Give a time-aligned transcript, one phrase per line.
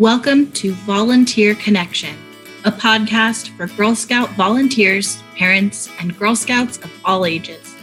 [0.00, 2.16] Welcome to Volunteer Connection,
[2.64, 7.74] a podcast for Girl Scout volunteers, parents, and Girl Scouts of all ages.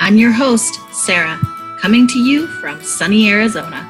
[0.00, 1.38] I'm your host, Sarah,
[1.78, 3.88] coming to you from sunny Arizona.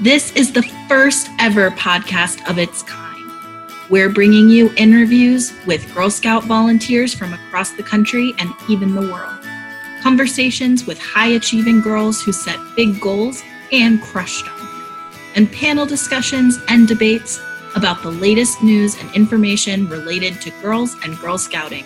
[0.00, 3.70] This is the first ever podcast of its kind.
[3.90, 9.02] We're bringing you interviews with Girl Scout volunteers from across the country and even the
[9.02, 9.38] world.
[10.02, 13.44] Conversations with high achieving girls who set big goals
[13.82, 14.68] and crushed them.
[15.34, 17.40] And panel discussions and debates
[17.74, 21.84] about the latest news and information related to girls and Girl Scouting.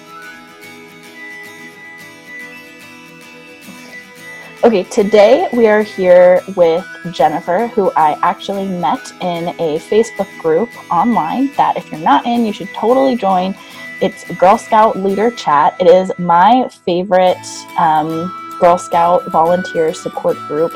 [4.65, 10.69] Okay, today we are here with Jennifer, who I actually met in a Facebook group
[10.93, 13.55] online that if you're not in, you should totally join.
[14.03, 15.75] It's Girl Scout Leader Chat.
[15.81, 17.39] It is my favorite
[17.79, 20.73] um, Girl Scout volunteer support group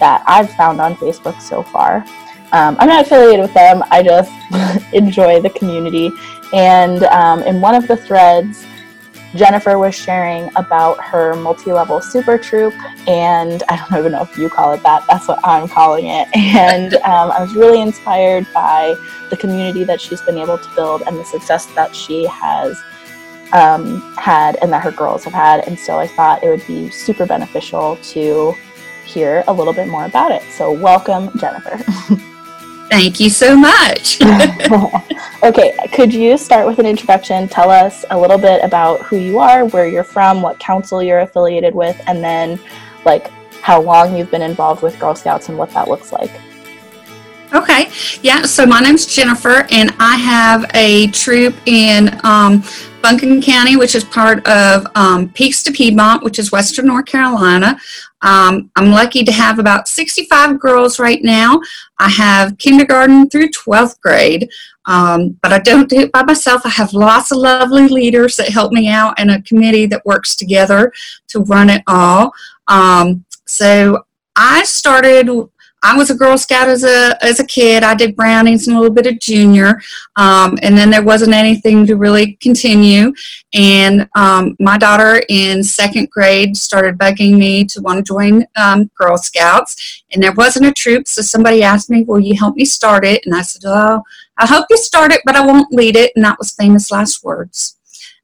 [0.00, 2.04] that I've found on Facebook so far.
[2.52, 4.32] Um, I'm not affiliated with them, I just
[4.94, 6.10] enjoy the community.
[6.52, 8.64] And um, in one of the threads,
[9.34, 12.74] Jennifer was sharing about her multi level super troop,
[13.06, 16.28] and I don't even know if you call it that, that's what I'm calling it.
[16.56, 18.94] And um, I was really inspired by
[19.30, 22.80] the community that she's been able to build and the success that she has
[23.52, 25.66] um, had and that her girls have had.
[25.66, 28.54] And so I thought it would be super beneficial to
[29.06, 30.42] hear a little bit more about it.
[30.52, 31.78] So, welcome, Jennifer.
[32.88, 34.18] Thank you so much.
[35.42, 37.48] okay, could you start with an introduction?
[37.48, 41.20] Tell us a little bit about who you are, where you're from, what council you're
[41.20, 42.60] affiliated with, and then
[43.04, 46.30] like how long you've been involved with Girl Scouts and what that looks like.
[47.52, 47.90] Okay,
[48.22, 52.62] yeah, so my name's Jennifer, and I have a troop in um,
[53.02, 57.78] Buncombe County, which is part of um, Peaks to Piedmont, which is Western North Carolina.
[58.22, 61.60] Um, I'm lucky to have about 65 girls right now.
[61.98, 64.48] I have kindergarten through 12th grade,
[64.86, 66.62] um, but I don't do it by myself.
[66.64, 70.34] I have lots of lovely leaders that help me out and a committee that works
[70.34, 70.92] together
[71.28, 72.32] to run it all.
[72.68, 74.04] Um, so
[74.34, 75.28] I started
[75.82, 77.82] I was a Girl Scout as a as a kid.
[77.82, 79.80] I did brownies and a little bit of junior,
[80.16, 83.12] um, and then there wasn't anything to really continue.
[83.54, 88.90] And um, my daughter in second grade started bugging me to want to join um,
[88.96, 91.06] Girl Scouts, and there wasn't a troop.
[91.06, 94.02] So somebody asked me, "Will you help me start it?" And I said, "Oh,
[94.38, 97.22] I hope you start it, but I won't lead it." And that was famous last
[97.22, 97.75] words.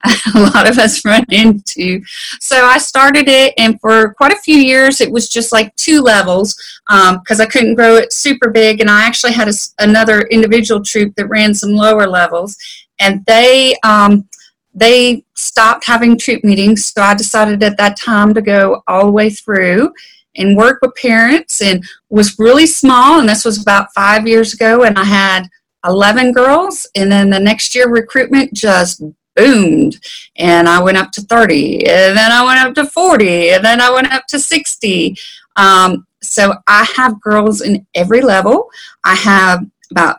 [0.34, 2.02] a lot of us run into.
[2.40, 6.00] So I started it, and for quite a few years, it was just like two
[6.00, 6.54] levels
[6.88, 8.80] because um, I couldn't grow it super big.
[8.80, 12.56] And I actually had a, another individual troop that ran some lower levels,
[12.98, 14.28] and they um,
[14.74, 16.86] they stopped having troop meetings.
[16.86, 19.92] So I decided at that time to go all the way through
[20.36, 23.20] and work with parents, and was really small.
[23.20, 25.48] And this was about five years ago, and I had
[25.86, 29.02] 11 girls and then the next year recruitment just
[29.34, 29.98] boomed
[30.36, 33.80] and I went up to 30 and then I went up to 40 and then
[33.80, 35.16] I went up to 60.
[35.56, 38.70] Um, so I have girls in every level.
[39.04, 40.18] I have about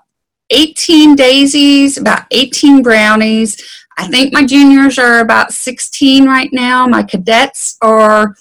[0.50, 3.62] 18 daisies, about 18 brownies.
[3.97, 6.88] I think my juniors are about 16 right now.
[6.88, 8.35] My cadets are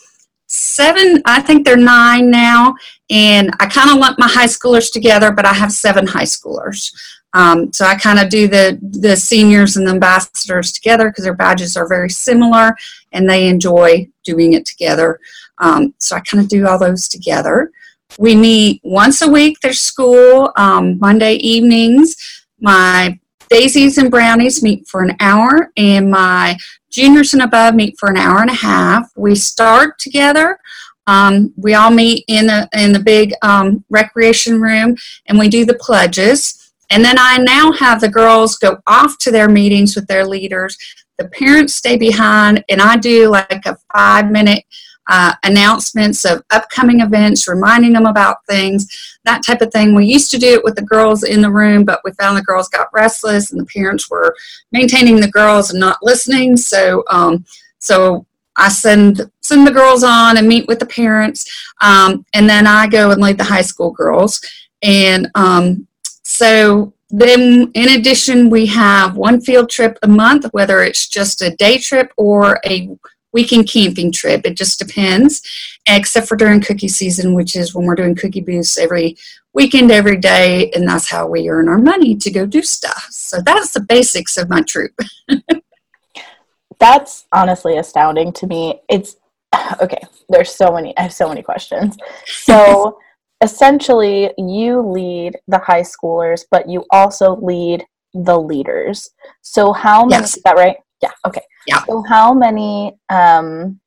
[0.47, 2.75] seven, I think they're nine now.
[3.11, 6.93] And I kind of lump my high schoolers together, but I have seven high schoolers.
[7.35, 11.35] Um, so I kind of do the the seniors and the ambassadors together because their
[11.35, 12.77] badges are very similar
[13.13, 15.19] and they enjoy doing it together.
[15.59, 17.71] Um, so I kind of do all those together.
[18.19, 19.59] We meet once a week.
[19.61, 22.17] There's school um, Monday evenings.
[22.61, 23.19] My
[23.49, 26.59] daisies and brownies meet for an hour, and my
[26.91, 29.11] juniors and above meet for an hour and a half.
[29.17, 30.59] We start together.
[31.07, 35.65] Um, we all meet in the in the big um, recreation room, and we do
[35.65, 36.62] the pledges.
[36.93, 40.77] And then I now have the girls go off to their meetings with their leaders.
[41.17, 44.65] The parents stay behind, and I do like a five minute
[45.09, 49.95] uh, announcements of upcoming events, reminding them about things, that type of thing.
[49.95, 52.43] We used to do it with the girls in the room, but we found the
[52.43, 54.37] girls got restless and the parents were
[54.71, 56.59] maintaining the girls and not listening.
[56.59, 57.45] So, um,
[57.79, 61.51] so I send send the girls on and meet with the parents,
[61.81, 64.43] um, and then I go and lead the high school girls.
[64.83, 65.87] And um,
[66.33, 71.55] so then in addition, we have one field trip a month, whether it's just a
[71.57, 72.89] day trip or a
[73.35, 74.47] weekend camping trip.
[74.47, 75.43] It just depends,
[75.87, 79.19] except for during cookie season, which is when we're doing cookie booths every
[79.53, 83.09] weekend, every day, and that's how we earn our money to go do stuff.
[83.11, 84.99] So that's the basics of my troop.
[86.81, 88.81] that's honestly astounding to me.
[88.89, 89.17] It's
[89.83, 90.01] okay.
[90.31, 90.97] There's so many.
[90.97, 91.99] I have so many questions.
[92.25, 92.99] So
[93.43, 97.85] essentially you lead the high schoolers, but you also lead
[98.15, 99.11] the leaders.
[99.43, 100.37] So how many Yes.
[100.37, 100.77] is that right?
[101.03, 101.43] Yeah, okay.
[101.67, 101.83] Yeah.
[101.85, 103.81] So how many um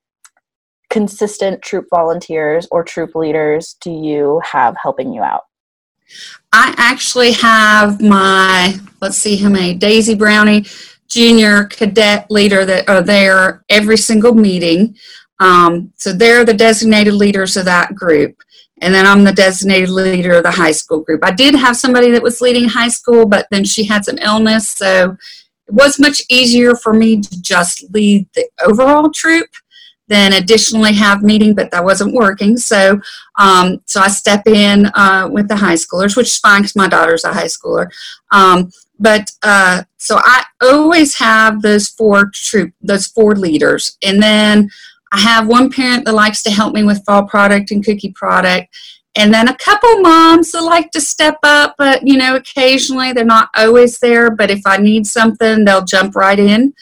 [0.90, 5.42] consistent troop volunteers or troop leaders do you have helping you out?
[6.54, 10.66] I actually have my, let's see how many, Daisy Brownie
[11.10, 14.96] junior cadet leader that are there every single meeting.
[15.40, 18.42] Um, so they're the designated leaders of that group.
[18.82, 21.22] And then I'm the designated leader of the high school group.
[21.24, 24.70] I did have somebody that was leading high school, but then she had some illness.
[24.70, 25.16] So
[25.68, 29.50] it was much easier for me to just lead the overall troop
[30.08, 32.58] than additionally have meeting, but that wasn't working.
[32.58, 33.00] So
[33.40, 36.88] um, so I step in uh, with the high schoolers, which is fine because my
[36.88, 37.88] daughter's a high schooler.
[38.32, 38.70] Um,
[39.00, 44.70] but uh, so I always have those four troop, those four leaders, and then
[45.16, 48.68] I have one parent that likes to help me with fall product and cookie product,
[49.16, 53.24] and then a couple moms that like to step up, but you know occasionally they're
[53.24, 54.30] not always there.
[54.30, 56.74] But if I need something, they'll jump right in.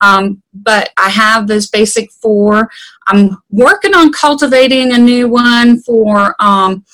[0.00, 2.70] Um, but I have those basic four.
[3.08, 6.86] I'm working on cultivating a new one for um,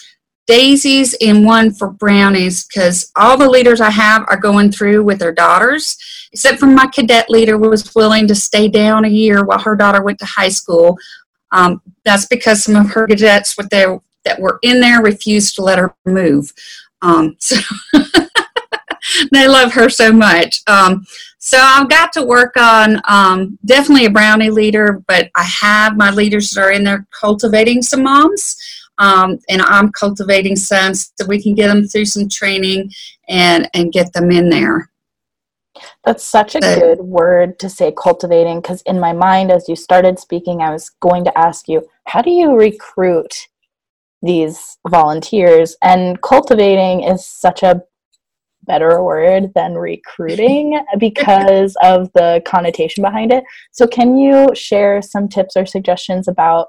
[0.48, 5.18] daisies and one for brownies because all the leaders I have are going through with
[5.18, 5.96] their daughters,
[6.32, 10.02] except for my cadet leader was willing to stay down a year while her daughter
[10.02, 10.96] went to high school.
[11.52, 15.62] Um, that's because some of her cadets with their, that were in there refused to
[15.62, 16.52] let her move.
[17.02, 17.56] Um, so
[19.32, 20.62] they love her so much.
[20.66, 21.06] Um,
[21.38, 26.10] so I've got to work on um, definitely a brownie leader, but I have my
[26.10, 28.56] leaders that are in there cultivating some moms,
[28.98, 32.90] um, and I'm cultivating some so we can get them through some training
[33.28, 34.90] and and get them in there.
[36.04, 40.18] That's such a good word to say cultivating because in my mind as you started
[40.18, 43.48] speaking I was going to ask you how do you recruit
[44.22, 47.82] these volunteers and cultivating is such a
[48.62, 53.42] better word than recruiting because of the connotation behind it.
[53.72, 56.68] So can you share some tips or suggestions about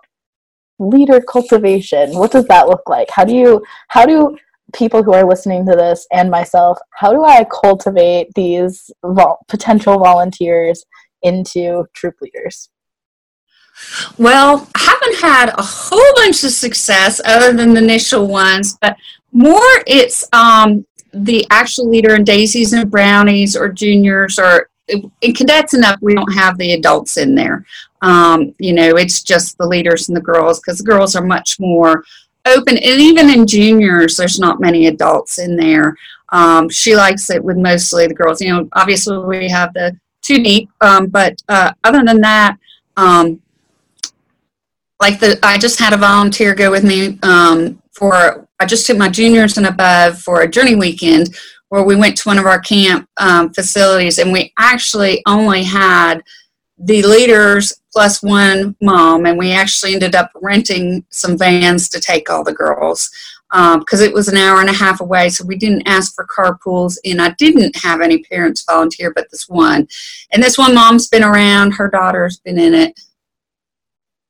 [0.80, 2.18] leader cultivation?
[2.18, 3.10] What does that look like?
[3.12, 4.38] How do you how do
[4.74, 9.98] people who are listening to this and myself, how do I cultivate these vol- potential
[10.00, 10.86] volunteers
[11.22, 12.70] into troop leaders?
[14.18, 18.98] Well, I haven't had a whole bunch of success other than the initial ones, but
[19.32, 24.69] more it's um, the actual leader in daisies and brownies or juniors or
[25.22, 27.66] in cadets enough we don't have the adults in there.
[28.02, 31.60] Um, you know it's just the leaders and the girls because the girls are much
[31.60, 32.04] more
[32.46, 35.96] open and even in juniors there's not many adults in there.
[36.30, 38.42] Um, she likes it with mostly the girls.
[38.42, 42.58] You know obviously we have the two deep um, but uh, other than that
[42.98, 43.42] um,
[45.00, 48.98] like the I just had a volunteer go with me um, for I just took
[48.98, 51.36] my juniors and above for a journey weekend
[51.70, 56.22] where we went to one of our camp um, facilities and we actually only had
[56.78, 62.30] the leaders plus one mom and we actually ended up renting some vans to take
[62.30, 63.10] all the girls
[63.80, 66.98] because it was an hour and a half away so we didn't ask for carpools
[67.04, 69.88] and i didn't have any parents volunteer but this one.
[70.32, 73.00] And this one mom's been around her daughter's been in it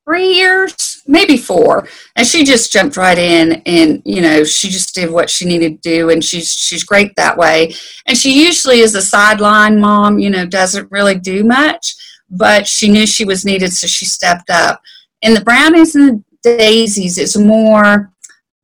[0.09, 4.95] three years, maybe four, and she just jumped right in, and you know, she just
[4.95, 7.75] did what she needed to do, and she's she's great that way.
[8.07, 11.93] And she usually is a sideline mom, you know, doesn't really do much,
[12.27, 14.81] but she knew she was needed, so she stepped up.
[15.21, 18.11] And the brownies and the daisies, is more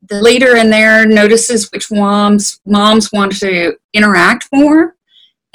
[0.09, 4.94] the leader in there notices which moms moms want to interact more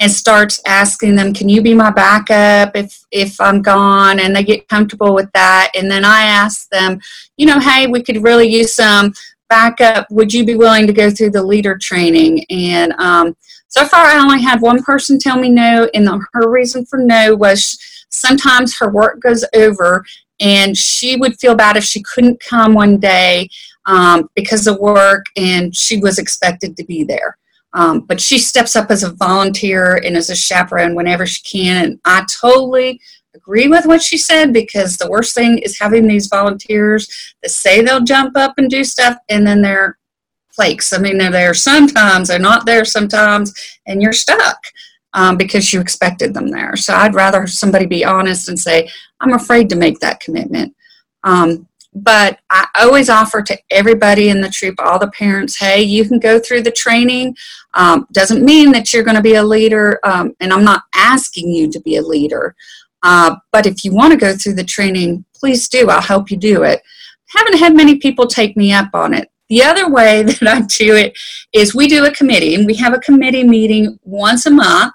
[0.01, 4.43] and starts asking them, "Can you be my backup if if I'm gone?" And they
[4.43, 5.71] get comfortable with that.
[5.75, 6.99] And then I ask them,
[7.37, 9.13] you know, "Hey, we could really use some
[9.47, 10.07] backup.
[10.09, 14.17] Would you be willing to go through the leader training?" And um, so far, I
[14.17, 17.77] only had one person tell me no, and the, her reason for no was
[18.09, 20.03] sometimes her work goes over,
[20.39, 23.47] and she would feel bad if she couldn't come one day
[23.85, 27.37] um, because of work, and she was expected to be there.
[27.73, 31.85] Um, but she steps up as a volunteer and as a chaperone whenever she can.
[31.85, 32.99] And I totally
[33.33, 37.07] agree with what she said because the worst thing is having these volunteers
[37.41, 39.97] that say they'll jump up and do stuff and then they're
[40.49, 40.91] flakes.
[40.91, 43.53] I mean, they're there sometimes, they're not there sometimes,
[43.85, 44.59] and you're stuck
[45.13, 46.75] um, because you expected them there.
[46.75, 50.75] So I'd rather somebody be honest and say, I'm afraid to make that commitment.
[51.23, 56.07] Um, but I always offer to everybody in the troop, all the parents, hey, you
[56.07, 57.35] can go through the training.
[57.73, 61.49] Um, doesn't mean that you're going to be a leader, um, and I'm not asking
[61.49, 62.55] you to be a leader.
[63.03, 65.89] Uh, but if you want to go through the training, please do.
[65.89, 66.81] I'll help you do it.
[67.35, 69.29] Haven't had many people take me up on it.
[69.49, 71.17] The other way that I do it
[71.51, 74.93] is we do a committee, and we have a committee meeting once a month.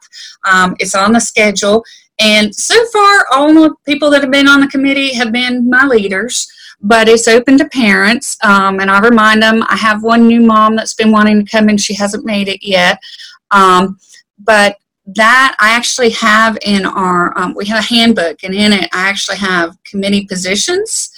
[0.49, 1.85] Um, it's on the schedule.
[2.19, 5.85] And so far, all the people that have been on the committee have been my
[5.85, 8.37] leaders but it's open to parents.
[8.45, 11.68] Um, and I remind them I have one new mom that's been wanting to come
[11.68, 13.00] and she hasn't made it yet.
[13.50, 13.99] Um,
[14.38, 14.76] but
[15.14, 19.09] that I actually have in our, um, we have a handbook, and in it I
[19.09, 21.11] actually have committee positions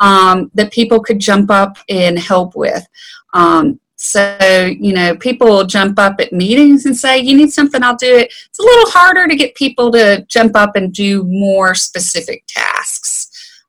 [0.00, 2.86] um, that people could jump up and help with.
[3.34, 4.36] Um, so,
[4.78, 8.14] you know, people will jump up at meetings and say, You need something, I'll do
[8.14, 8.32] it.
[8.48, 13.15] It's a little harder to get people to jump up and do more specific tasks.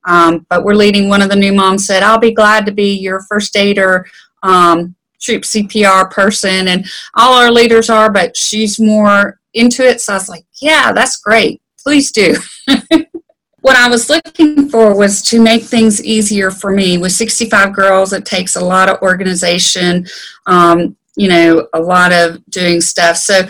[0.07, 2.93] Um, but we're leading one of the new moms said, I'll be glad to be
[2.93, 4.07] your first aider,
[4.41, 6.69] um, troop CPR person.
[6.69, 6.85] And
[7.15, 10.01] all our leaders are, but she's more into it.
[10.01, 11.61] So I was like, yeah, that's great.
[11.77, 12.35] Please do.
[13.61, 16.97] what I was looking for was to make things easier for me.
[16.97, 20.05] With 65 girls, it takes a lot of organization,
[20.45, 23.17] um, you know, a lot of doing stuff.
[23.17, 23.41] So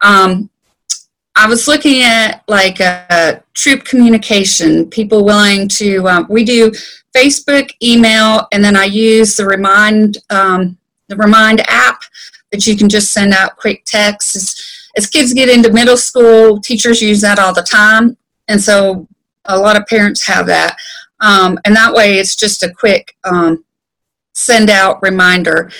[0.00, 0.48] um,
[1.36, 6.70] I was looking at like a, troop communication, people willing to, um, we do
[7.14, 10.76] Facebook, email, and then I use the Remind, um,
[11.08, 12.02] the Remind app
[12.52, 14.36] that you can just send out quick texts.
[14.36, 18.16] As, as kids get into middle school, teachers use that all the time.
[18.48, 19.08] And so
[19.46, 20.76] a lot of parents have that.
[21.20, 23.64] Um, and that way it's just a quick um,
[24.34, 25.70] send out reminder.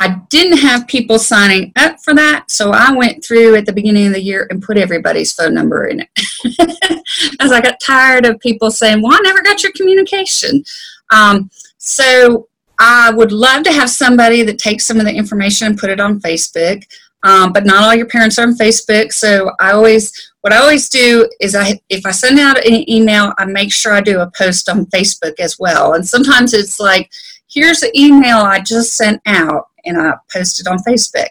[0.00, 4.06] I didn't have people signing up for that, so I went through at the beginning
[4.06, 6.08] of the year and put everybody's phone number in it.
[7.40, 10.62] As I got tired of people saying, Well, I never got your communication.
[11.10, 15.78] Um, so I would love to have somebody that takes some of the information and
[15.78, 16.84] put it on Facebook.
[17.24, 19.12] Um, but not all your parents are on Facebook.
[19.12, 20.12] So I always,
[20.42, 23.92] what I always do is I, if I send out an email, I make sure
[23.92, 25.94] I do a post on Facebook as well.
[25.94, 27.10] And sometimes it's like,
[27.50, 31.28] here's the email I just sent out and I post it on Facebook.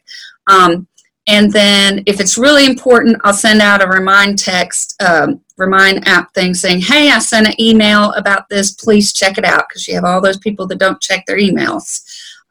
[0.47, 0.87] Um,
[1.27, 6.33] and then if it's really important, I'll send out a remind text, um, remind app
[6.33, 8.71] thing saying, hey, I sent an email about this.
[8.71, 12.01] Please check it out because you have all those people that don't check their emails.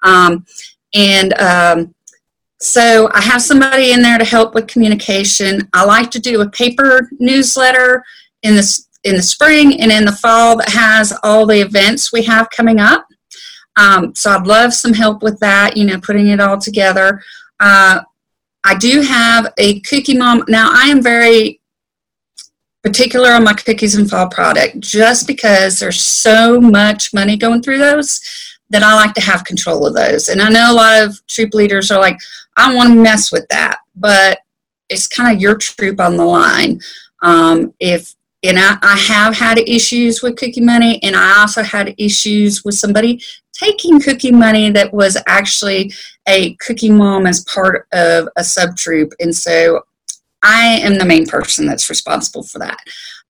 [0.02, 0.44] Um,
[0.94, 1.94] and um,
[2.60, 5.68] so I have somebody in there to help with communication.
[5.72, 8.04] I like to do a paper newsletter
[8.42, 12.22] in the, in the spring and in the fall that has all the events we
[12.24, 13.06] have coming up.
[13.76, 17.22] Um, so I'd love some help with that, you know, putting it all together.
[17.60, 18.00] Uh,
[18.64, 20.44] I do have a Cookie Mom.
[20.48, 21.60] Now, I am very
[22.82, 27.78] particular on my cookies and fall product just because there's so much money going through
[27.78, 28.20] those
[28.70, 30.28] that I like to have control of those.
[30.28, 32.18] And I know a lot of troop leaders are like,
[32.56, 34.40] I don't want to mess with that, but
[34.88, 36.80] it's kind of your troop on the line.
[37.22, 38.15] Um, if
[38.48, 42.74] and I, I have had issues with cookie money, and I also had issues with
[42.74, 43.22] somebody
[43.52, 45.92] taking cookie money that was actually
[46.28, 49.12] a cookie mom as part of a sub troop.
[49.20, 49.82] And so
[50.42, 52.78] I am the main person that's responsible for that.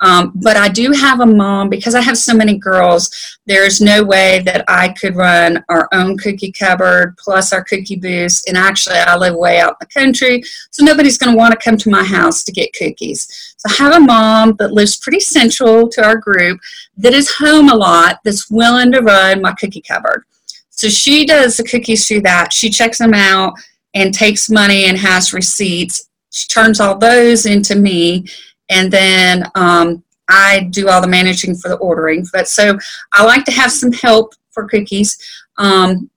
[0.00, 3.10] Um, but I do have a mom because I have so many girls.
[3.46, 8.42] There's no way that I could run our own cookie cupboard plus our cookie booth.
[8.46, 11.64] And actually, I live way out in the country, so nobody's going to want to
[11.64, 13.54] come to my house to get cookies.
[13.56, 16.60] So I have a mom that lives pretty central to our group
[16.98, 20.24] that is home a lot that's willing to run my cookie cupboard.
[20.70, 22.52] So she does the cookies through that.
[22.52, 23.54] She checks them out
[23.94, 26.10] and takes money and has receipts.
[26.30, 28.26] She turns all those into me
[28.68, 32.26] and then um, I do all the managing for the ordering.
[32.32, 32.78] But so
[33.12, 35.18] I like to have some help for cookies.
[35.58, 36.10] Um,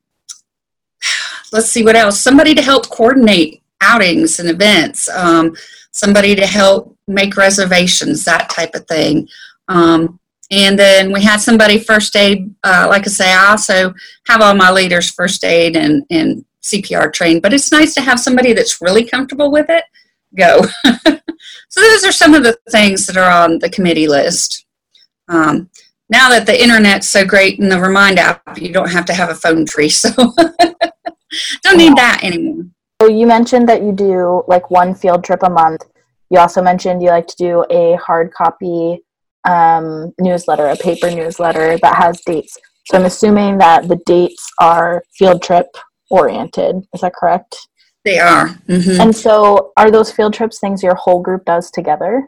[1.52, 2.20] let's see what else.
[2.20, 5.10] Somebody to help coordinate outings and events.
[5.10, 5.56] Um,
[5.92, 9.28] somebody to help make reservations, that type of thing.
[9.68, 10.20] Um,
[10.52, 12.54] and then we had somebody first aid.
[12.64, 13.94] Uh, like I say, I also
[14.28, 17.44] have all my leaders first aid and, and CPR trained.
[17.44, 19.84] But it's nice to have somebody that's really comfortable with it
[20.36, 20.62] go.
[21.70, 24.66] so those are some of the things that are on the committee list.
[25.28, 25.70] Um,
[26.10, 29.30] now that the internet's so great and the Remind app, you don't have to have
[29.30, 30.10] a phone tree, so
[31.64, 32.66] don't need that anymore.
[33.02, 35.86] So you mentioned that you do like one field trip a month.
[36.30, 39.02] You also mentioned you like to do a hard copy
[39.46, 42.58] um, newsletter, a paper newsletter that has dates.
[42.88, 45.68] So I'm assuming that the dates are field trip
[46.10, 46.88] oriented.
[46.94, 47.69] Is that correct?
[48.06, 48.50] They are.
[48.68, 49.02] Mm-hmm.
[49.02, 52.28] And so, are those field trips things your whole group does together?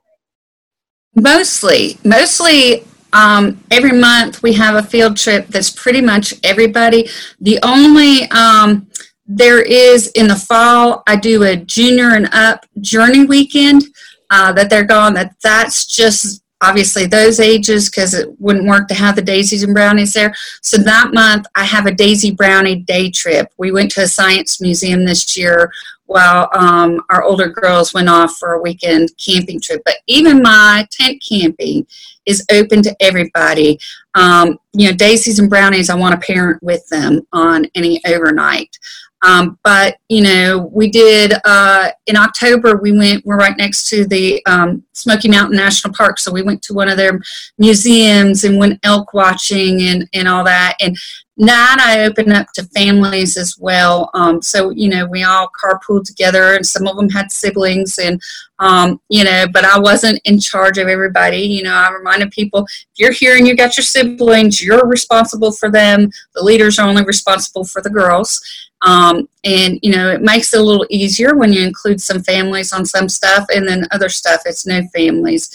[1.15, 1.97] Mostly.
[2.03, 7.09] Mostly um, every month we have a field trip that's pretty much everybody.
[7.39, 8.87] The only, um,
[9.25, 13.83] there is in the fall, I do a junior and up journey weekend
[14.29, 15.13] uh, that they're gone.
[15.13, 19.73] That that's just obviously those ages because it wouldn't work to have the daisies and
[19.73, 20.33] brownies there.
[20.61, 23.51] So that month I have a daisy brownie day trip.
[23.57, 25.71] We went to a science museum this year
[26.05, 29.81] while um, our older girls went off for a weekend camping trip.
[29.85, 31.87] But even my tent camping
[32.25, 33.79] is open to everybody.
[34.13, 38.77] Um, you know, daisies and brownies, I want to parent with them on any overnight.
[39.23, 42.77] Um, but you know, we did uh, in October.
[42.77, 43.25] We went.
[43.25, 46.89] We're right next to the um, Smoky Mountain National Park, so we went to one
[46.89, 47.19] of their
[47.57, 50.75] museums and went elk watching and and all that.
[50.81, 50.97] And
[51.37, 54.11] that I opened up to families as well.
[54.13, 58.21] Um, so you know, we all carpooled together, and some of them had siblings, and
[58.59, 61.41] um, you know, but I wasn't in charge of everybody.
[61.41, 65.51] You know, I reminded people if you're here and you got your siblings, you're responsible
[65.51, 66.11] for them.
[66.33, 68.41] The leaders are only responsible for the girls.
[68.81, 72.73] Um, and you know, it makes it a little easier when you include some families
[72.73, 75.49] on some stuff, and then other stuff it's no families.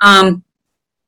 [0.00, 0.44] Um,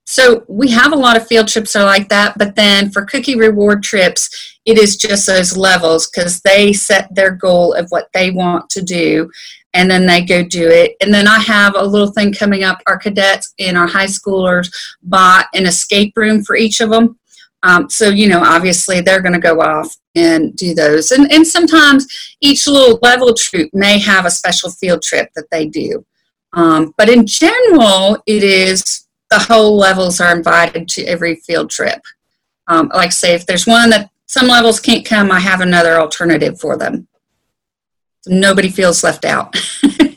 [0.07, 3.37] so we have a lot of field trips are like that, but then for cookie
[3.37, 8.31] reward trips, it is just those levels because they set their goal of what they
[8.31, 9.31] want to do
[9.75, 10.97] and then they go do it.
[11.00, 12.81] And then I have a little thing coming up.
[12.87, 17.19] Our cadets and our high schoolers bought an escape room for each of them.
[17.64, 21.11] Um, so, you know, obviously they're going to go off and do those.
[21.12, 22.06] And, and sometimes
[22.40, 26.04] each little level troop may have a special field trip that they do.
[26.52, 32.02] Um, but in general, it is the whole levels are invited to every field trip.
[32.68, 36.61] Um, like say, if there's one that some levels can't come, I have another alternative
[36.61, 37.09] for them.
[38.21, 39.56] So nobody feels left out.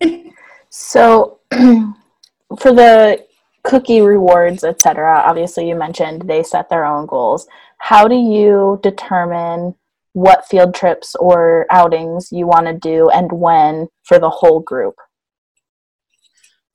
[0.70, 3.26] so, for the
[3.68, 5.24] cookie rewards, etc.
[5.26, 7.48] Obviously, you mentioned they set their own goals.
[7.80, 9.76] How do you determine
[10.14, 14.96] what field trips or outings you want to do and when for the whole group?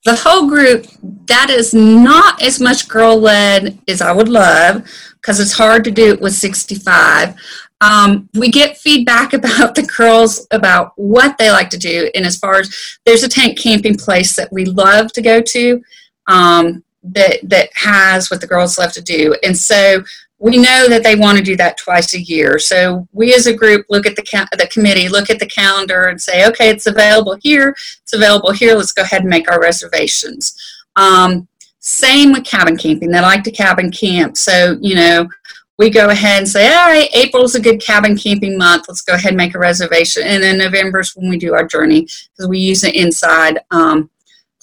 [0.05, 0.85] The whole group,
[1.27, 5.91] that is not as much girl led as I would love because it's hard to
[5.91, 7.33] do it with 65.
[7.81, 12.11] Um, we get feedback about the girls about what they like to do.
[12.13, 15.81] And as far as there's a tent camping place that we love to go to,
[16.27, 20.03] um, that that has what the girls love to do, and so
[20.39, 22.59] we know that they want to do that twice a year.
[22.59, 26.21] So we as a group look at the the committee, look at the calendar, and
[26.21, 28.75] say, okay, it's available here, it's available here.
[28.75, 30.55] Let's go ahead and make our reservations.
[30.95, 31.47] Um,
[31.79, 33.11] same with cabin camping.
[33.11, 35.27] They like to cabin camp, so you know
[35.77, 38.85] we go ahead and say, all right, April's a good cabin camping month.
[38.87, 40.23] Let's go ahead and make a reservation.
[40.23, 44.09] And then November's when we do our journey because we use an inside um,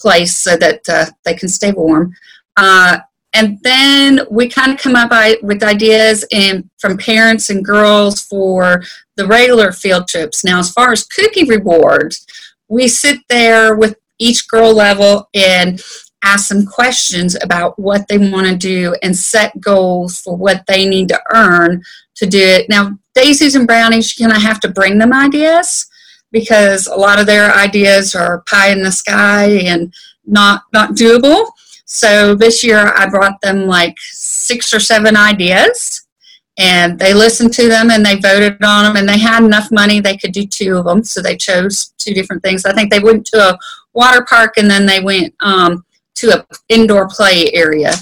[0.01, 2.13] place so that uh, they can stay warm.
[2.57, 2.97] Uh,
[3.33, 5.11] and then we kind of come up
[5.41, 8.83] with ideas in, from parents and girls for
[9.15, 10.43] the regular field trips.
[10.43, 12.25] Now, as far as cookie rewards,
[12.67, 15.81] we sit there with each girl level and
[16.23, 20.85] ask them questions about what they want to do and set goals for what they
[20.85, 21.81] need to earn
[22.15, 22.69] to do it.
[22.69, 25.87] Now, daisies and brownies, you kind of have to bring them ideas
[26.31, 29.93] because a lot of their ideas are pie in the sky and
[30.25, 31.51] not not doable.
[31.85, 36.05] So this year I brought them like six or seven ideas
[36.57, 39.99] and they listened to them and they voted on them and they had enough money
[39.99, 42.65] they could do two of them so they chose two different things.
[42.65, 43.57] I think they went to a
[43.93, 47.93] water park and then they went um, to an indoor play area.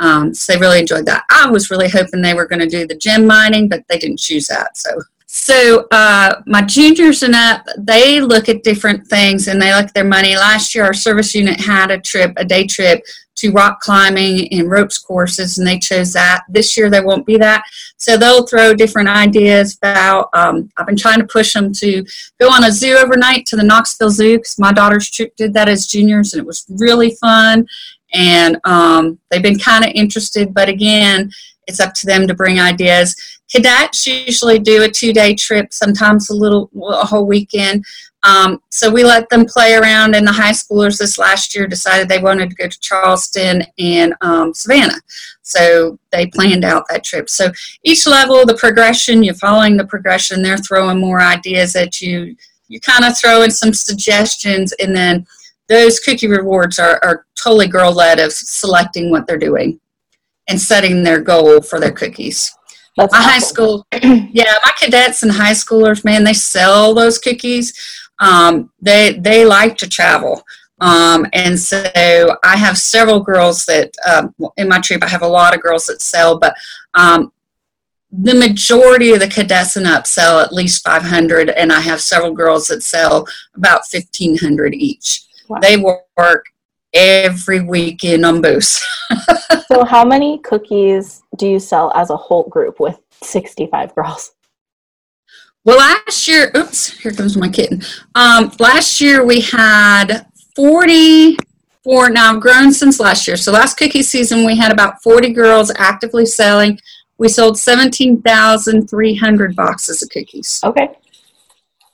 [0.00, 1.24] Um, so they really enjoyed that.
[1.30, 4.18] I was really hoping they were going to do the gem mining but they didn't
[4.18, 4.90] choose that so
[5.36, 9.92] so uh, my juniors and up, they look at different things and they look at
[9.94, 10.36] their money.
[10.36, 13.02] Last year, our service unit had a trip, a day trip
[13.38, 16.44] to rock climbing and ropes courses, and they chose that.
[16.48, 17.64] This year, there won't be that.
[17.96, 20.28] So they'll throw different ideas about.
[20.34, 22.06] Um, I've been trying to push them to
[22.38, 25.68] go on a zoo overnight to the Knoxville Zoo because my daughter's trip did that
[25.68, 27.66] as juniors, and it was really fun.
[28.12, 31.32] And um, they've been kind of interested, but again,
[31.66, 33.16] it's up to them to bring ideas.
[33.52, 37.84] Cadets usually do a two day trip, sometimes a little, a whole weekend.
[38.24, 42.08] Um, so we let them play around, and the high schoolers this last year decided
[42.08, 45.00] they wanted to go to Charleston and um, Savannah.
[45.42, 47.28] So they planned out that trip.
[47.28, 47.52] So
[47.82, 52.34] each level, the progression, you're following the progression, they're throwing more ideas at you.
[52.68, 55.26] You kind of throw in some suggestions, and then
[55.68, 59.80] those cookie rewards are, are totally girl led of selecting what they're doing
[60.48, 62.54] and setting their goal for their cookies.
[62.96, 63.30] That's my awesome.
[63.30, 67.72] high school, yeah, my cadets and high schoolers, man, they sell those cookies.
[68.20, 70.44] Um, they they like to travel,
[70.80, 71.82] um, and so
[72.44, 75.02] I have several girls that um, in my troop.
[75.02, 76.54] I have a lot of girls that sell, but
[76.94, 77.32] um,
[78.22, 82.32] the majority of the cadets and up sell at least 500, and I have several
[82.32, 85.22] girls that sell about 1,500 each.
[85.48, 85.58] Wow.
[85.60, 86.46] They work
[86.94, 88.80] every weekend on booze.
[89.66, 94.32] so, how many cookies do you sell as a whole group with 65 girls?
[95.64, 97.82] Well, last year, oops, here comes my kitten.
[98.14, 103.36] Um, last year we had 44, now I've grown since last year.
[103.36, 106.78] So, last cookie season we had about 40 girls actively selling.
[107.16, 110.60] We sold 17,300 boxes of cookies.
[110.64, 110.90] Okay.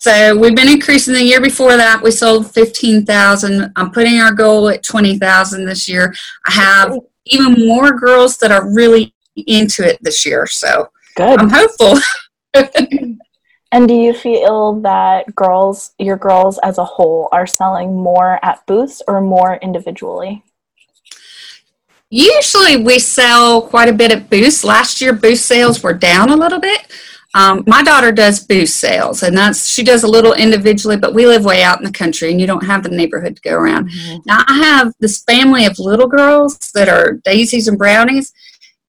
[0.00, 1.12] So we've been increasing.
[1.12, 3.70] The year before that, we sold fifteen thousand.
[3.76, 6.14] I'm putting our goal at twenty thousand this year.
[6.46, 10.46] I have even more girls that are really into it this year.
[10.46, 11.38] So good.
[11.38, 11.98] I'm hopeful.
[13.72, 18.66] and do you feel that girls, your girls as a whole, are selling more at
[18.66, 20.42] booths or more individually?
[22.08, 24.64] Usually we sell quite a bit at booths.
[24.64, 26.90] Last year, booth sales were down a little bit.
[27.32, 31.26] Um, my daughter does booth sales, and that's she does a little individually, but we
[31.26, 33.88] live way out in the country, and you don't have the neighborhood to go around.
[33.88, 34.18] Mm-hmm.
[34.26, 38.32] Now I have this family of little girls that are daisies and brownies,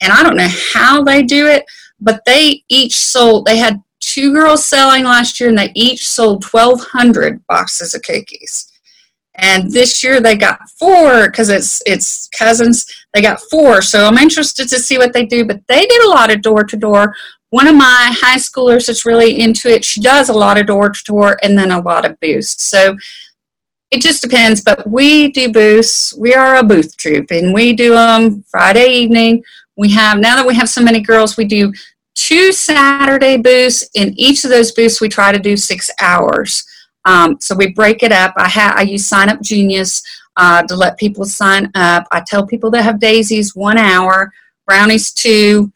[0.01, 1.65] and I don't know how they do it,
[1.99, 3.45] but they each sold.
[3.45, 8.01] They had two girls selling last year, and they each sold twelve hundred boxes of
[8.01, 8.67] cookies.
[9.35, 12.87] And this year they got four because it's it's cousins.
[13.13, 15.45] They got four, so I'm interested to see what they do.
[15.45, 17.13] But they did a lot of door to door
[17.51, 20.89] one of my high schoolers that's really into it, she does a lot of door
[20.89, 22.61] to door and then a lot of booths.
[22.63, 22.95] So
[23.91, 26.13] it just depends, but we do booths.
[26.17, 29.43] We are a booth troop and we do them Friday evening.
[29.75, 31.73] We have, now that we have so many girls, we do
[32.15, 33.87] two Saturday booths.
[33.95, 36.63] In each of those booths, we try to do six hours.
[37.03, 38.33] Um, so we break it up.
[38.37, 40.01] I, ha- I use Sign Up Genius
[40.37, 42.07] uh, to let people sign up.
[42.11, 44.31] I tell people that have daisies one hour,
[44.65, 45.73] brownies two,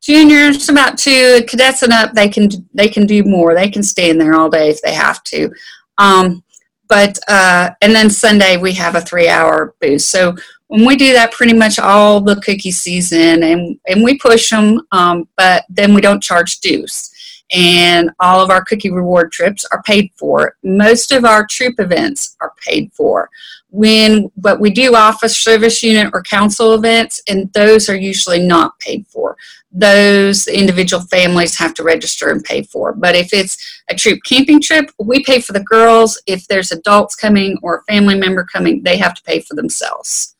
[0.00, 3.54] juniors about two cadets and up they can they can do more.
[3.54, 5.50] They can stay in there all day if they have to.
[5.98, 6.42] Um,
[6.88, 10.10] but uh, and then sunday we have a three hour boost.
[10.10, 10.34] So
[10.68, 14.80] when we do that pretty much all the cookie season and and we push them
[14.92, 17.12] um, but then we don't charge dues.
[17.50, 20.56] And all of our cookie reward trips are paid for.
[20.62, 23.30] Most of our troop events are paid for
[23.70, 28.78] when but we do office service unit or council events and those are usually not
[28.78, 29.36] paid for
[29.70, 32.94] those individual families have to register and pay for.
[32.94, 36.20] But if it's a troop camping trip, we pay for the girls.
[36.26, 40.34] If there's adults coming or a family member coming, they have to pay for themselves.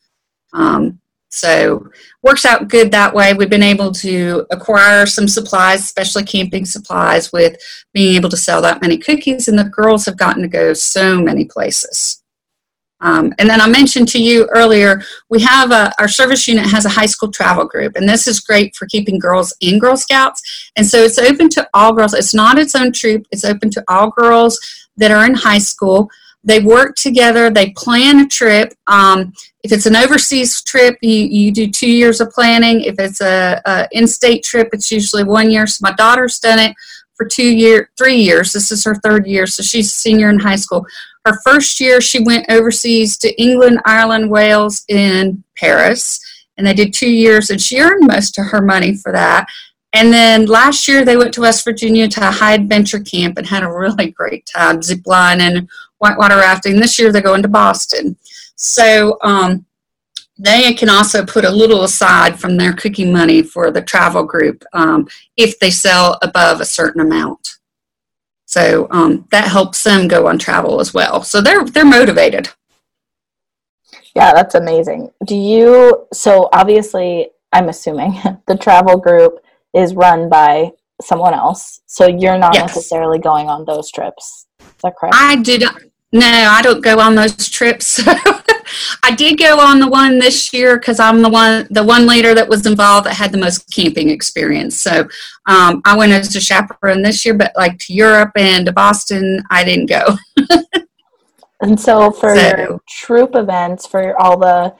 [0.53, 1.87] Um, so
[2.23, 3.33] works out good that way.
[3.33, 7.55] We've been able to acquire some supplies, especially camping supplies, with
[7.93, 11.21] being able to sell that many cookies, and the girls have gotten to go so
[11.21, 12.23] many places.
[13.01, 16.85] Um, and then I mentioned to you earlier, we have a, our service unit has
[16.85, 20.71] a high school travel group, and this is great for keeping girls in Girl Scouts.
[20.75, 22.13] And so it's open to all girls.
[22.13, 23.25] It's not its own troop.
[23.31, 24.59] It's open to all girls
[24.97, 26.09] that are in high school.
[26.43, 27.49] They work together.
[27.49, 28.73] They plan a trip.
[28.87, 29.33] Um,
[29.63, 32.81] if it's an overseas trip, you, you do two years of planning.
[32.81, 35.67] If it's a, a in-state trip, it's usually one year.
[35.67, 36.75] So my daughter's done it
[37.15, 38.53] for two year, three years.
[38.53, 40.85] This is her third year, so she's a senior in high school.
[41.29, 46.19] Her first year, she went overseas to England, Ireland, Wales, and Paris,
[46.57, 49.45] and they did two years, and she earned most of her money for that.
[49.93, 53.45] And then last year, they went to West Virginia to a high adventure camp and
[53.45, 56.79] had a really great time zip and whitewater rafting.
[56.79, 58.15] This year, they're going to Boston.
[58.55, 59.67] So um,
[60.39, 64.63] they can also put a little aside from their cookie money for the travel group
[64.73, 67.58] um, if they sell above a certain amount.
[68.49, 71.21] So um, that helps them go on travel as well.
[71.21, 72.49] So they're they're motivated.
[74.15, 75.11] Yeah, that's amazing.
[75.23, 76.07] Do you?
[76.11, 79.37] So obviously, I'm assuming the travel group
[79.75, 81.81] is run by someone else.
[81.85, 82.69] So you're not yes.
[82.75, 84.47] necessarily going on those trips.
[84.59, 85.13] Is that correct?
[85.15, 85.63] I did.
[86.11, 88.01] No, I don't go on those trips.
[89.09, 92.35] I did go on the one this year because I'm the one, the one leader
[92.35, 94.79] that was involved that had the most camping experience.
[94.79, 95.07] So
[95.47, 99.41] um, I went as a chaperone this year, but like to Europe and to Boston,
[99.49, 100.15] I didn't go.
[101.61, 104.75] and so for so, your troop events, for all the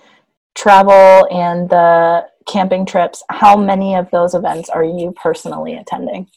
[0.53, 6.27] travel and the camping trips, how many of those events are you personally attending?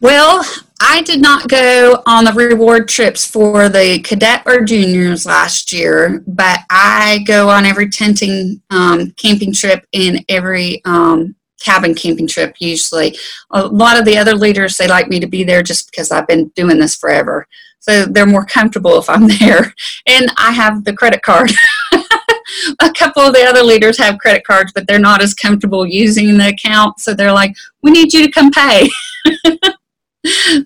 [0.00, 0.44] Well,
[0.80, 6.22] I did not go on the reward trips for the cadet or juniors last year,
[6.26, 12.54] but I go on every tenting um, camping trip and every um, cabin camping trip
[12.60, 13.18] usually.
[13.50, 16.28] A lot of the other leaders, they like me to be there just because I've
[16.28, 17.48] been doing this forever.
[17.80, 19.74] So they're more comfortable if I'm there.
[20.06, 21.50] And I have the credit card.
[21.92, 26.38] a couple of the other leaders have credit cards, but they're not as comfortable using
[26.38, 27.00] the account.
[27.00, 28.88] So they're like, we need you to come pay.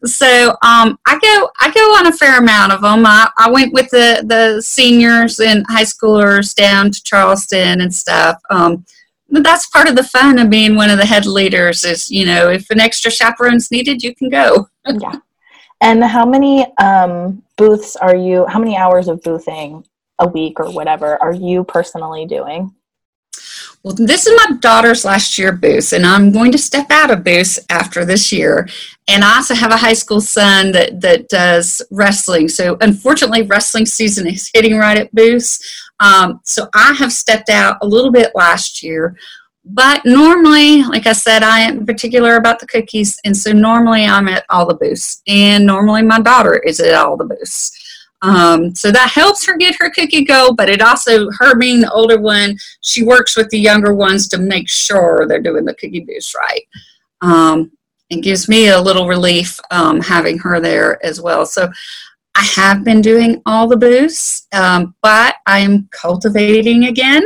[0.04, 3.04] so um, I go I go on a fair amount of them.
[3.04, 8.40] I, I went with the the seniors and high schoolers down to Charleston and stuff.
[8.50, 8.84] Um,
[9.28, 11.84] but that's part of the fun of being one of the head leaders.
[11.84, 14.68] Is you know if an extra chaperone's needed, you can go.
[14.86, 15.16] yeah.
[15.80, 18.46] And how many um, booths are you?
[18.46, 19.84] How many hours of boothing
[20.18, 22.72] a week or whatever are you personally doing?
[23.84, 27.24] Well, this is my daughter's last year booth, and I'm going to step out of
[27.24, 28.68] booth after this year.
[29.08, 32.48] And I also have a high school son that, that does wrestling.
[32.48, 35.58] So, unfortunately, wrestling season is hitting right at booths.
[35.98, 39.16] Um, so, I have stepped out a little bit last year.
[39.64, 43.18] But normally, like I said, I am particular about the cookies.
[43.24, 45.22] And so, normally, I'm at all the booths.
[45.26, 47.81] And normally, my daughter is at all the booths.
[48.22, 51.90] Um, so that helps her get her cookie go, but it also, her being the
[51.90, 56.00] older one, she works with the younger ones to make sure they're doing the cookie
[56.06, 56.62] boost right.
[57.20, 57.72] Um,
[58.10, 61.46] it gives me a little relief um, having her there as well.
[61.46, 61.68] So
[62.34, 67.22] I have been doing all the boosts, um, but I'm cultivating again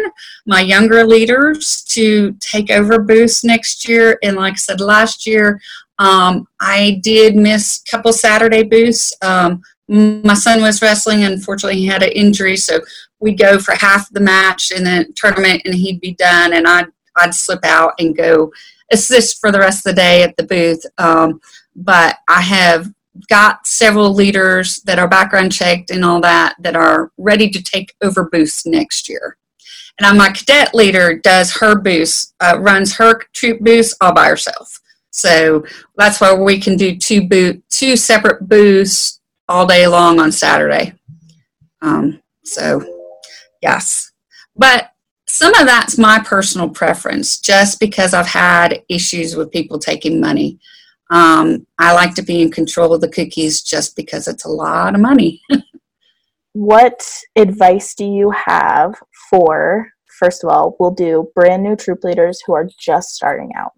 [0.47, 4.19] my younger leaders to take over boosts next year.
[4.23, 5.61] And like I said, last year,
[5.99, 9.15] um, I did miss a couple Saturday boosts.
[9.23, 11.25] Um, my son was wrestling.
[11.25, 12.81] Unfortunately, he had an injury, so
[13.21, 16.89] we'd go for half the match in the tournament, and he'd be done, and I'd
[17.17, 18.53] I'd slip out and go
[18.93, 20.85] assist for the rest of the day at the booth.
[20.99, 21.41] Um,
[21.75, 22.93] but I have
[23.29, 27.95] got several leaders that are background checked and all that that are ready to take
[28.03, 29.39] over booths next year.
[29.99, 34.81] And my cadet leader does her booths, uh, runs her troop booths all by herself.
[35.11, 35.65] So
[35.97, 39.16] that's why we can do two boot, two separate booths
[39.49, 40.95] all day long on Saturday.
[41.83, 42.83] Um, so,
[43.63, 44.13] yes.
[44.57, 44.91] But
[45.27, 50.59] some of that's my personal preference just because I've had issues with people taking money.
[51.11, 54.95] Um, I like to be in control of the cookies just because it's a lot
[54.95, 55.43] of money.
[56.53, 57.07] what
[57.37, 58.95] advice do you have
[59.31, 63.73] for, first of all, we'll do brand new troop leaders who are just starting out?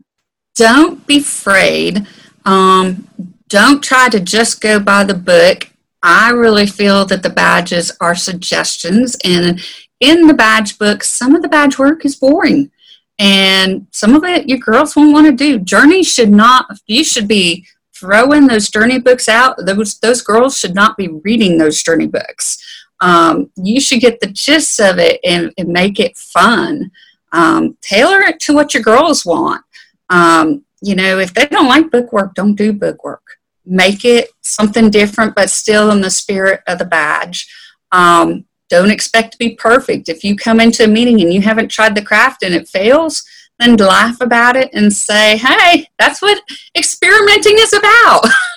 [0.54, 2.06] Don't be afraid.
[2.44, 3.08] Um,
[3.48, 5.70] don't try to just go by the book.
[6.02, 9.60] I really feel that the badges are suggestions, and
[10.00, 12.70] in the badge book, some of the badge work is boring,
[13.18, 15.58] and some of it your girls won't want to do.
[15.58, 16.66] Journey should not.
[16.86, 19.56] You should be throwing those journey books out.
[19.58, 22.62] Those those girls should not be reading those journey books.
[23.00, 26.90] Um, you should get the gist of it and, and make it fun.
[27.32, 29.64] Um, tailor it to what your girls want.
[30.10, 33.37] Um, you know, if they don't like bookwork, don't do bookwork.
[33.68, 37.46] Make it something different, but still in the spirit of the badge.
[37.92, 40.08] Um, don't expect to be perfect.
[40.08, 43.22] If you come into a meeting and you haven't tried the craft and it fails,
[43.58, 46.42] then laugh about it and say, hey, that's what
[46.76, 48.22] experimenting is about.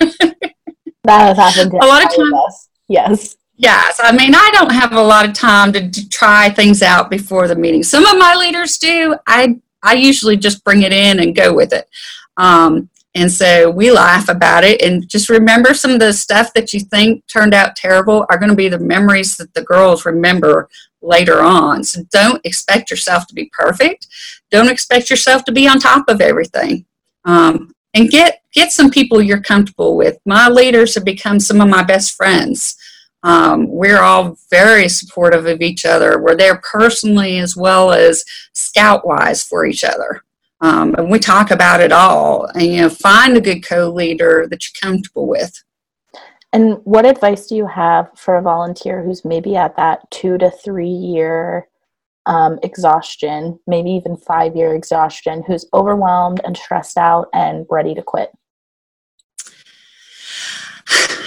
[1.04, 2.68] that has happened a lot of times.
[2.88, 3.36] Yes.
[3.56, 7.10] Yes, I mean, I don't have a lot of time to, to, try things out
[7.10, 7.84] before the meeting.
[7.84, 9.14] Some of my leaders do.
[9.26, 11.88] I I usually just bring it in and go with it.
[12.36, 16.72] Um, and so we laugh about it and just remember some of the stuff that
[16.72, 20.68] you think turned out terrible are going to be the memories that the girls remember
[21.02, 21.84] later on.
[21.84, 24.06] So don't expect yourself to be perfect.
[24.50, 26.86] Don't expect yourself to be on top of everything.
[27.24, 30.18] Um, and get get some people you're comfortable with.
[30.24, 32.76] My leaders have become some of my best friends.
[33.22, 36.20] Um, we're all very supportive of each other.
[36.20, 40.24] We're there personally as well as scout wise for each other.
[40.62, 42.46] Um, and we talk about it all.
[42.54, 45.52] And you know, find a good co-leader that you're comfortable with.
[46.52, 50.50] And what advice do you have for a volunteer who's maybe at that two to
[50.50, 51.66] three year
[52.26, 58.02] um, exhaustion, maybe even five year exhaustion, who's overwhelmed and stressed out and ready to
[58.02, 58.30] quit?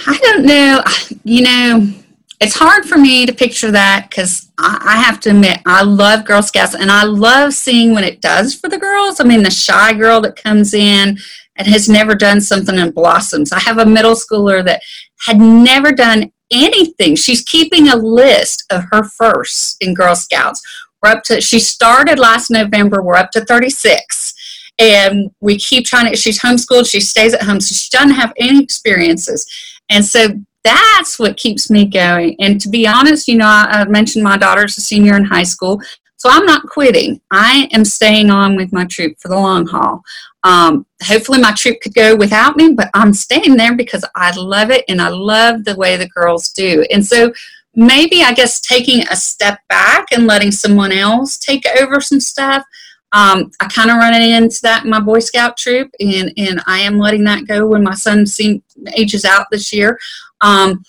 [0.06, 0.82] I don't know.
[1.24, 1.92] You know,
[2.40, 6.42] it's hard for me to picture that because I, have to admit I love Girl
[6.42, 9.20] Scouts and I love seeing what it does for the girls.
[9.20, 11.18] I mean, the shy girl that comes in
[11.56, 13.52] and has never done something and blossoms.
[13.52, 14.82] I have a middle schooler that
[15.26, 17.16] had never done anything.
[17.16, 20.60] She's keeping a list of her firsts in Girl Scouts.
[21.02, 21.40] We're up to.
[21.40, 23.02] She started last November.
[23.02, 24.34] We're up to thirty six
[24.78, 28.32] and we keep trying to she's homeschooled she stays at home so she doesn't have
[28.36, 29.46] any experiences
[29.88, 30.28] and so
[30.66, 32.34] that's what keeps me going.
[32.40, 35.44] And to be honest, you know, I, I mentioned my daughter's a senior in high
[35.44, 35.80] school,
[36.16, 37.20] so I'm not quitting.
[37.30, 40.02] I am staying on with my troop for the long haul.
[40.42, 44.70] Um, hopefully, my troop could go without me, but I'm staying there because I love
[44.70, 46.84] it and I love the way the girls do.
[46.90, 47.32] And so,
[47.74, 52.64] maybe I guess taking a step back and letting someone else take over some stuff
[53.16, 56.80] Um, I kind of run into that in my Boy Scout troop, and, and I
[56.80, 58.62] am letting that go when my son seem,
[58.94, 59.98] ages out this year.
[60.42, 60.84] Um,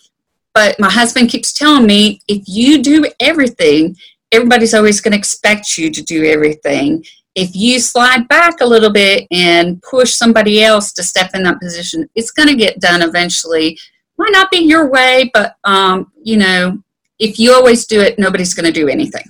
[0.53, 3.95] but my husband keeps telling me if you do everything,
[4.33, 7.05] everybody's always going to expect you to do everything.
[7.33, 11.61] If you slide back a little bit and push somebody else to step in that
[11.61, 13.79] position, it's going to get done eventually.
[14.17, 16.83] Might not be your way, but um, you know,
[17.19, 19.23] if you always do it, nobody's going to do anything.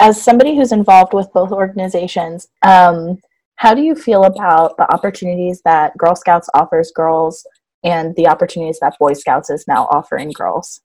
[0.00, 3.20] As somebody who's involved with both organizations, um,
[3.56, 7.46] how do you feel about the opportunities that Girl Scouts offers girls
[7.84, 10.80] and the opportunities that Boy Scouts is now offering girls?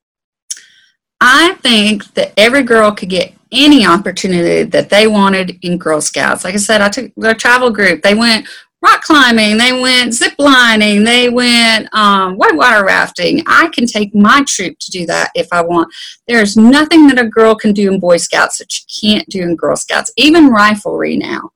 [1.22, 6.44] I think that every girl could get any opportunity that they wanted in Girl Scouts.
[6.44, 8.02] Like I said, I took their travel group.
[8.02, 8.48] They went
[8.86, 13.42] rock climbing, they went zip lining, they went um, whitewater rafting.
[13.48, 15.94] I can take my troop to do that if I want.
[16.28, 19.56] There's nothing that a girl can do in Boy Scouts that you can't do in
[19.56, 21.52] Girl Scouts, even riflery now.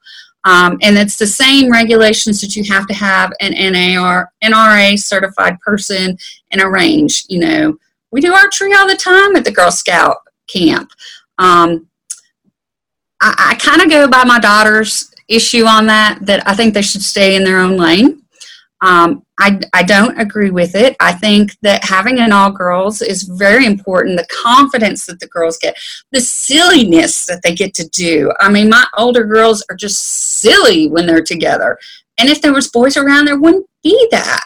[0.45, 5.59] Um, and it's the same regulations that you have to have an NAR, NRA certified
[5.59, 6.17] person
[6.51, 7.25] in a range.
[7.27, 7.77] You know,
[8.11, 10.91] we do archery all the time at the Girl Scout camp.
[11.37, 11.87] Um,
[13.21, 16.81] I, I kind of go by my daughter's issue on that, that I think they
[16.81, 18.23] should stay in their own lane.
[18.81, 20.95] Um, I, I don't agree with it.
[20.99, 24.17] I think that having an all girls is very important.
[24.17, 25.77] The confidence that the girls get,
[26.11, 28.31] the silliness that they get to do.
[28.39, 30.01] I mean, my older girls are just
[30.41, 31.77] silly when they're together.
[32.17, 34.43] And if there was boys around, there wouldn't be that.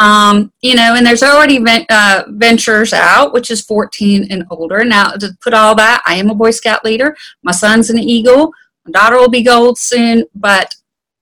[0.00, 4.82] Um, you know, and there's already uh, ventures out, which is 14 and older.
[4.82, 7.14] Now, to put all that, I am a Boy Scout leader.
[7.42, 8.50] My son's an Eagle.
[8.86, 10.74] My daughter will be gold soon, but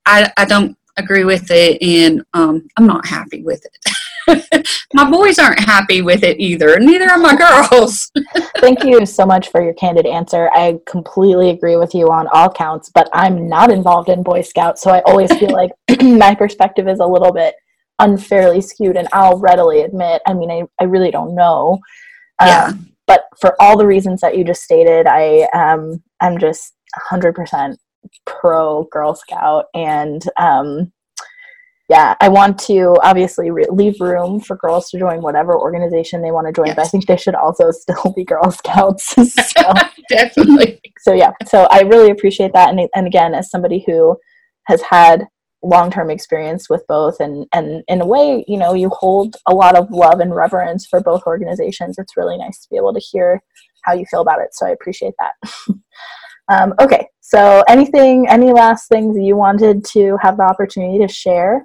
[0.06, 4.68] I, I don't agree with it, and um, I'm not happy with it.
[4.94, 8.10] my boys aren't happy with it either, neither are my girls.
[8.58, 10.50] Thank you so much for your candid answer.
[10.52, 14.82] I completely agree with you on all counts, but I'm not involved in Boy Scouts,
[14.82, 15.70] so I always feel like
[16.02, 17.54] my perspective is a little bit
[17.98, 21.80] unfairly skewed, and I'll readily admit, I mean, I, I really don't know.
[22.40, 22.66] Yeah.
[22.66, 26.74] Um, but for all the reasons that you just stated, I um, I'm just
[27.10, 27.76] 100%
[28.26, 30.92] pro Girl Scout, and um,
[31.88, 36.30] yeah, I want to obviously re- leave room for girls to join whatever organization they
[36.30, 36.76] want to join, yes.
[36.76, 39.14] but I think they should also still be Girl Scouts.
[39.14, 39.72] so,
[40.08, 40.80] Definitely.
[41.00, 44.16] So yeah, so I really appreciate that, and and again, as somebody who
[44.66, 45.26] has had
[45.62, 49.76] long-term experience with both and and in a way you know you hold a lot
[49.76, 53.42] of love and reverence for both organizations it's really nice to be able to hear
[53.82, 55.32] how you feel about it so i appreciate that
[56.48, 61.64] Um, okay, so anything, any last things you wanted to have the opportunity to share?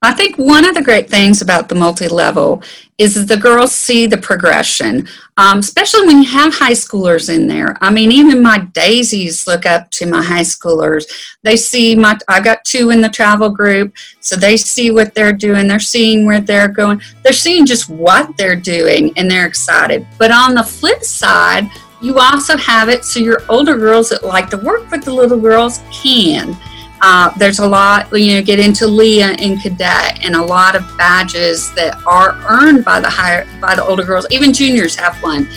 [0.00, 2.62] I think one of the great things about the multi-level
[2.98, 7.48] is that the girls see the progression, um, especially when you have high schoolers in
[7.48, 7.76] there.
[7.80, 11.04] I mean, even my daisies look up to my high schoolers.
[11.42, 15.32] They see my, I've got two in the travel group, so they see what they're
[15.32, 15.66] doing.
[15.66, 17.00] They're seeing where they're going.
[17.24, 20.06] They're seeing just what they're doing, and they're excited.
[20.16, 21.68] But on the flip side,
[22.00, 25.38] you also have it so your older girls that like to work with the little
[25.38, 26.56] girls can.
[27.00, 30.82] Uh, there's a lot, you know, get into LEA and Cadette, and a lot of
[30.96, 34.26] badges that are earned by the higher, by the older girls.
[34.30, 35.48] Even juniors have one,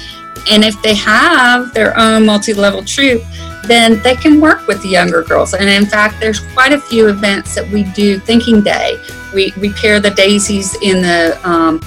[0.49, 3.23] and if they have their own multi-level troop,
[3.65, 5.53] then they can work with the younger girls.
[5.53, 8.19] And in fact, there's quite a few events that we do.
[8.19, 11.79] Thinking Day, we we pair the daisies in the um,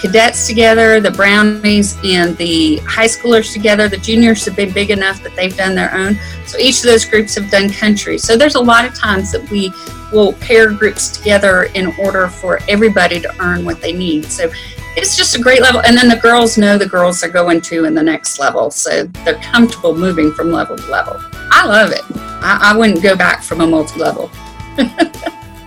[0.00, 3.86] Cadettes together, the brownies and the high schoolers together.
[3.86, 6.18] The juniors have been big enough that they've done their own.
[6.46, 8.16] So each of those groups have done country.
[8.16, 9.70] So there's a lot of times that we
[10.10, 14.24] will pair groups together in order for everybody to earn what they need.
[14.24, 14.50] So
[14.96, 15.82] it's just a great level.
[15.82, 18.70] And then the girls know the girls are going to in the next level.
[18.70, 21.20] So they're comfortable moving from level to level.
[21.52, 22.02] I love it.
[22.42, 24.28] I, I wouldn't go back from a multi level.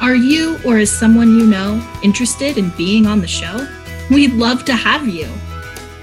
[0.02, 3.68] Are you or is someone you know interested in being on the show?
[4.10, 5.30] We'd love to have you.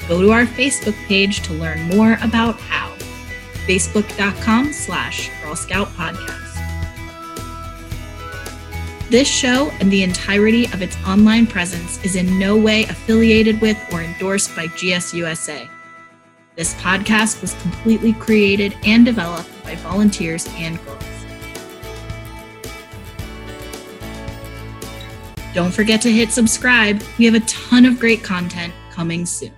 [0.08, 2.94] Go to our Facebook page to learn more about how.
[3.66, 6.47] Facebook.com slash Girl Scout Podcast.
[9.10, 13.78] This show and the entirety of its online presence is in no way affiliated with
[13.90, 15.66] or endorsed by GSUSA.
[16.56, 21.02] This podcast was completely created and developed by volunteers and girls.
[25.54, 27.02] Don't forget to hit subscribe.
[27.18, 29.57] We have a ton of great content coming soon.